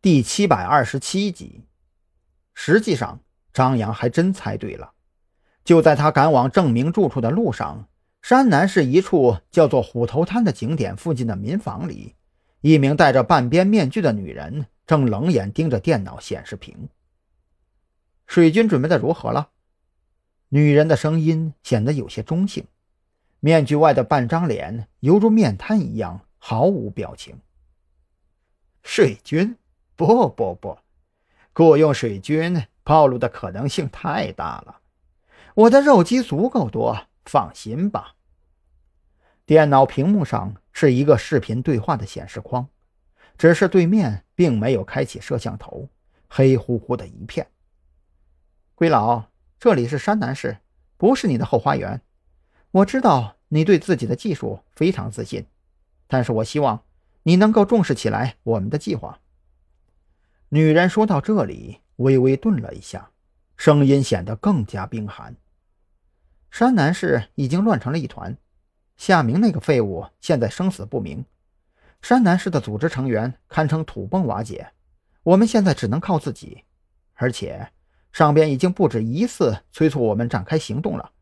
[0.00, 1.64] 第七百二十七集。
[2.54, 3.18] 实际上，
[3.52, 4.92] 张扬还真猜对了。
[5.64, 7.88] 就在他赶往郑明住处的路上，
[8.22, 12.14] 山南市一处叫做虎头滩的景点附近的民房里，
[12.60, 16.88] 一名戴着半边面具的女人正冷眼盯着电脑显示屏。
[18.28, 19.50] 水军准备的如何了？
[20.50, 22.64] 女人的声音显得有些中性，
[23.40, 27.36] 面具外的半张脸犹如面瘫一样，毫无表情。
[28.84, 29.56] 水军。
[29.98, 30.78] 不不不，
[31.52, 34.78] 雇佣水军暴露的可能性太大了。
[35.56, 38.14] 我的肉鸡足够多，放心吧。
[39.44, 42.68] 电脑屏幕上是一个视频对话的显示框，
[43.36, 45.88] 只是对面并没有开启摄像头，
[46.28, 47.48] 黑乎乎的一片。
[48.76, 49.24] 龟老，
[49.58, 50.58] 这里是山南市，
[50.96, 52.00] 不是你的后花园。
[52.70, 55.44] 我知道你对自己的技术非常自信，
[56.06, 56.84] 但是我希望
[57.24, 59.18] 你能够重视起来我们的计划。
[60.50, 63.10] 女人说到这里，微微顿了一下，
[63.58, 65.36] 声音显得更加冰寒。
[66.50, 68.34] 山南市已经乱成了一团，
[68.96, 71.22] 夏明那个废物现在生死不明，
[72.00, 74.72] 山南市的组织成员堪称土崩瓦解。
[75.22, 76.64] 我们现在只能靠自己，
[77.12, 77.70] 而且
[78.10, 81.12] 上边已经不止一次催促我们展开行动了。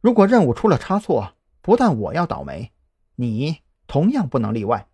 [0.00, 2.72] 如果任务出了差错，不但我要倒霉，
[3.16, 4.88] 你同样不能例外。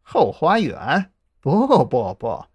[0.00, 1.10] 后花园？
[1.40, 2.46] 不不不！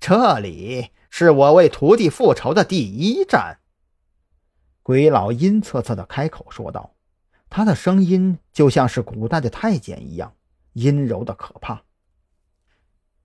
[0.00, 3.58] 这里是我为徒弟复仇的第一站。”
[4.82, 6.94] 鬼老阴恻恻的开口说道，
[7.50, 10.34] 他的声音就像是古代的太监一样
[10.72, 11.82] 阴柔的可怕。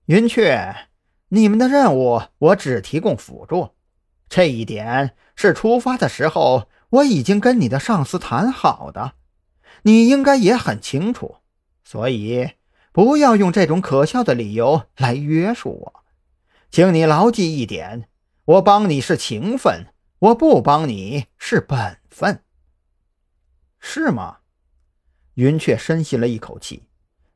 [0.04, 0.88] 云雀，
[1.30, 3.70] 你们的任务我只提供辅助，
[4.28, 9.14] 这一点是出发的时候我已经跟你的上司谈好的，
[9.82, 11.36] 你应该也很清楚，
[11.82, 12.50] 所以
[12.92, 16.04] 不要用这种可笑的理由来约束我。
[16.70, 18.08] 请你牢记一点：
[18.44, 19.86] 我帮你是情分，
[20.18, 22.42] 我不帮你是本分，
[23.78, 24.38] 是吗？
[25.34, 26.84] 云雀深吸了一口气，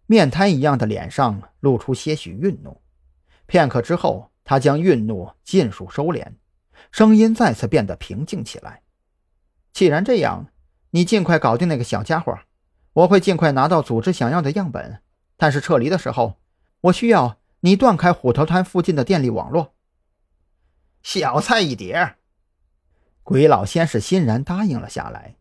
[0.06, 2.80] 面瘫一样的脸上露出些许愠怒。
[3.46, 6.34] 片刻之后，他将愠怒尽数收敛，
[6.90, 8.82] 声音再次变得平静起来。
[9.72, 10.48] 既然这样，
[10.90, 12.38] 你尽快搞定那个小家伙，
[12.92, 15.02] 我会尽快拿到组织想要的样本。
[15.36, 16.38] 但是撤离的时候，
[16.82, 17.39] 我需要。
[17.60, 19.74] 你断开虎头滩附近的电力网络。
[21.02, 22.16] 小菜一碟。
[23.22, 25.36] 鬼老先是欣然答应了下来，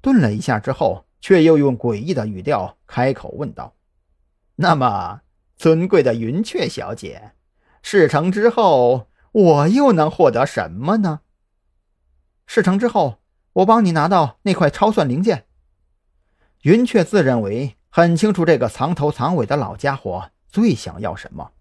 [0.00, 3.74] 顿了一下之后，却又用诡异的语调开口问道
[4.56, 5.20] ：“那么，
[5.56, 7.32] 尊贵的云雀小姐，
[7.82, 11.20] 事成之后，我又能获得什么呢？”
[12.46, 13.20] 事成之后，
[13.54, 15.46] 我帮你拿到那块超算零件。
[16.62, 21.52] 云雀自认为很清楚这个藏头藏尾的老家伙最想要什么。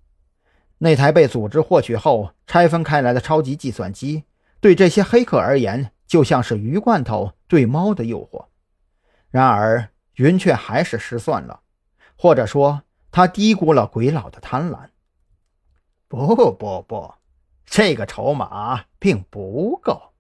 [0.83, 4.25] 那台被组织获取后拆分开来的超级计算机，
[4.59, 8.47] 对这些黑客而言就像是鱼罐头对猫的诱惑。
[9.29, 11.61] 然而，云却还是失算了，
[12.17, 14.89] 或者说，他低估了鬼佬的贪婪。
[16.09, 17.13] 不不不，
[17.65, 20.11] 这个筹码并不够。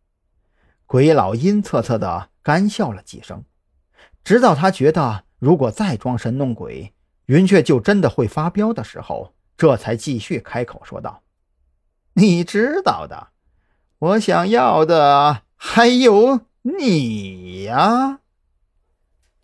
[0.85, 3.43] 鬼佬阴恻恻地干笑了几声，
[4.23, 6.93] 直到他觉得如果再装神弄鬼，
[7.25, 9.33] 云雀就真的会发飙的时候。
[9.55, 11.23] 这才继续开口说道
[12.13, 13.29] ：“你知道的，
[13.99, 18.19] 我想要的还有你呀！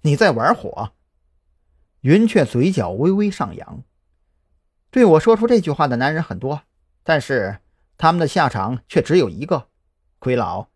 [0.02, 0.92] 你在玩火。”
[2.02, 3.84] 云雀嘴角微微上扬。
[4.90, 6.64] 对我说出这句话的男人很多，
[7.04, 7.60] 但是
[7.98, 9.68] 他们的下场却只有一个。
[10.18, 10.68] 奎老，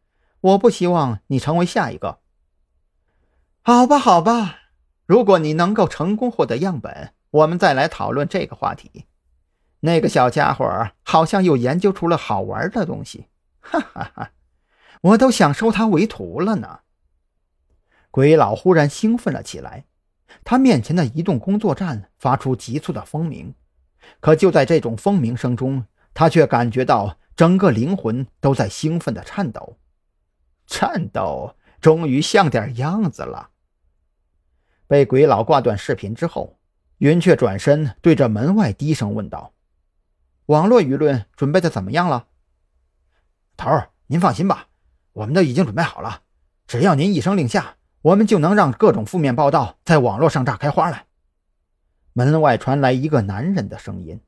[0.41, 2.19] 我不希望你成为下一个。
[3.61, 4.59] 好吧，好吧，
[5.05, 9.05] 如果你能够成功获得样本，我们再来讨论这个话题。
[9.85, 13.27] 那个小家伙好像又研究出了好玩的东西，
[13.59, 14.31] 哈哈哈！
[15.01, 16.79] 我都想收他为徒了呢。
[18.09, 19.83] 鬼老忽然兴奋了起来，
[20.45, 23.55] 他面前的移动工作站发出急促的蜂鸣，
[24.21, 29.75] 可就在这种蜂鸣声中，他却感觉到整个灵魂都在兴奋的颤抖。
[30.65, 33.49] 颤抖，终于像点样子了。
[34.87, 36.57] 被鬼老挂断视频之后，
[36.99, 39.52] 云雀转身对着门外低声问道。
[40.47, 42.27] 网络舆论准备的怎么样了，
[43.55, 43.89] 头儿？
[44.07, 44.67] 您放心吧，
[45.13, 46.23] 我们都已经准备好了。
[46.67, 51.05] 只要您一声令下，我们就能让各种负面报道在网络上炸开花来。
[52.11, 54.19] 门外传来一个男人的声音。